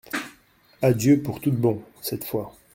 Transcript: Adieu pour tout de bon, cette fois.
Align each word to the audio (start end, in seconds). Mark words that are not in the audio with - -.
Adieu 0.81 1.21
pour 1.21 1.39
tout 1.39 1.51
de 1.51 1.57
bon, 1.57 1.83
cette 2.01 2.23
fois. 2.23 2.55